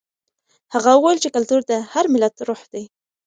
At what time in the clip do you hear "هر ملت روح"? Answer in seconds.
1.91-2.61